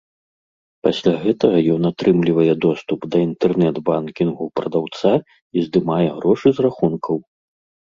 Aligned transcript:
Пасля 0.85 1.11
гэтага 1.25 1.57
ён 1.73 1.81
атрымлівае 1.91 2.53
доступ 2.65 2.99
да 3.17 3.21
інтэрнэт-банкінгу 3.27 4.49
прадаўца 4.59 5.11
і 5.21 5.59
здымае 5.69 6.03
грошы 6.19 6.47
з 6.59 6.69
рахункаў. 6.71 7.17